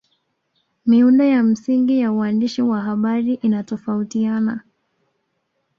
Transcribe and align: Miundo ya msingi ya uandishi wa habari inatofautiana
Miundo 0.85 1.23
ya 1.23 1.43
msingi 1.43 1.99
ya 1.99 2.11
uandishi 2.11 2.61
wa 2.61 2.81
habari 2.81 3.33
inatofautiana 3.33 4.61